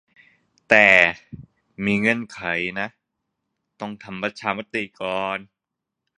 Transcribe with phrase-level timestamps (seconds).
[0.69, 0.87] แต่
[1.85, 2.39] มีเงื่อนไข
[3.79, 5.37] ต้องทำประชามติก่อน